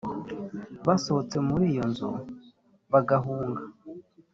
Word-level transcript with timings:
basohotse 0.85 1.37
muri 1.47 1.65
iyo 1.71 1.83
nzu 1.91 2.09
bagahunga 2.91 3.61